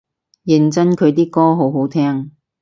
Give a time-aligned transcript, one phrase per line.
[0.47, 2.31] 認真佢啲歌好好聽？